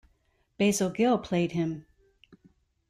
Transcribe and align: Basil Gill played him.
Basil 0.57 0.89
Gill 0.89 1.19
played 1.19 1.51
him. 1.51 1.85